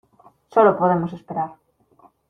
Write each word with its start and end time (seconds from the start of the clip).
solo 0.51 0.75
podemos 0.79 1.13
esperar. 1.13 1.51